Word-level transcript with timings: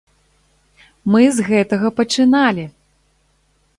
Мы 1.15 1.21
з 1.39 1.45
гэтага 1.49 1.87
пачыналі! 1.99 2.65